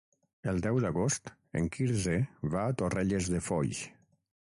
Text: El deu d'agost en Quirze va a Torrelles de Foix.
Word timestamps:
El 0.51 0.61
deu 0.65 0.79
d'agost 0.85 1.29
en 1.61 1.69
Quirze 1.77 2.17
va 2.57 2.65
a 2.71 2.75
Torrelles 2.83 3.33
de 3.37 3.47
Foix. 3.51 3.89